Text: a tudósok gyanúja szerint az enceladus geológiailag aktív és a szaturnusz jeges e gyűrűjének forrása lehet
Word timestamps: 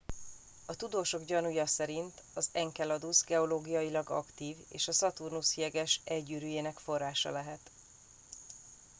a 0.65 0.75
tudósok 0.75 1.25
gyanúja 1.25 1.65
szerint 1.65 2.23
az 2.33 2.49
enceladus 2.51 3.21
geológiailag 3.23 4.09
aktív 4.09 4.57
és 4.69 4.87
a 4.87 4.91
szaturnusz 4.91 5.55
jeges 5.57 6.01
e 6.03 6.19
gyűrűjének 6.19 6.77
forrása 6.77 7.31
lehet 7.31 7.71